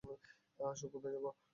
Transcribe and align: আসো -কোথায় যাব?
আসো 0.59 0.85
-কোথায় 0.89 1.13
যাব? 1.15 1.25